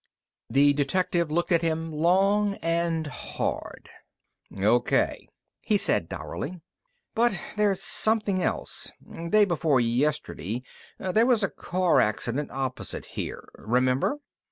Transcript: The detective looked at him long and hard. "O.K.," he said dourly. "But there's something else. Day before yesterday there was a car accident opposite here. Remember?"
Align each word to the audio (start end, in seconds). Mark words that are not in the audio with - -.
The 0.49 0.73
detective 0.73 1.31
looked 1.31 1.51
at 1.51 1.61
him 1.61 1.91
long 1.91 2.55
and 2.55 3.05
hard. 3.05 3.87
"O.K.," 4.59 5.29
he 5.61 5.77
said 5.77 6.09
dourly. 6.09 6.59
"But 7.13 7.39
there's 7.55 7.83
something 7.83 8.41
else. 8.41 8.89
Day 9.29 9.45
before 9.45 9.79
yesterday 9.79 10.63
there 10.97 11.27
was 11.27 11.43
a 11.43 11.51
car 11.51 11.99
accident 12.01 12.49
opposite 12.49 13.05
here. 13.13 13.47
Remember?" 13.53 14.17